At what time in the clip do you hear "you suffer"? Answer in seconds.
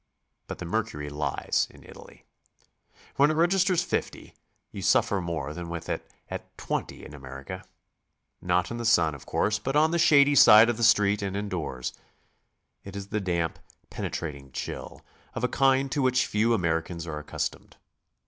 4.71-5.21